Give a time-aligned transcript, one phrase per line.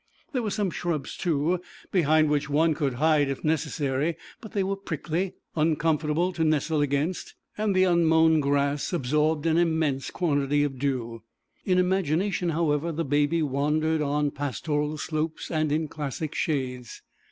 [0.33, 1.59] There were some shrubs too,
[1.91, 7.35] behind which one could hide if necessary, but they were prickly, uncomfortable to nestle against,
[7.55, 11.21] and the unmown grass absorbed an immense quantity of dew.
[11.65, 17.03] In imagination, however, the Baby wandered on pastoral slopes and in classic shades.